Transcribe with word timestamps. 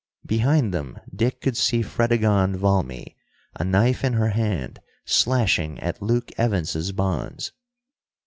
Behind 0.25 0.73
them 0.73 0.97
Dick 1.15 1.41
could 1.41 1.55
see 1.55 1.83
Fredegonde 1.83 2.55
Valmy, 2.55 3.15
a 3.53 3.63
knife 3.63 4.03
in 4.03 4.13
her 4.13 4.29
hand, 4.29 4.79
slashing 5.05 5.79
at 5.79 6.01
Luke 6.01 6.31
Evans's 6.39 6.91
bonds. 6.91 7.51